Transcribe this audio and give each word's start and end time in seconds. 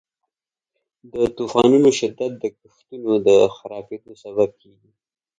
د 1.13 1.13
طوفانونو 1.37 1.89
شدت 1.99 2.31
د 2.39 2.45
کښتونو 2.57 3.11
د 3.27 3.29
خرابیدو 3.55 4.11
سبب 4.23 4.49
کیږي. 4.61 4.91